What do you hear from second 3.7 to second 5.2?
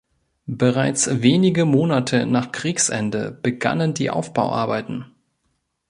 die Aufbauarbeiten.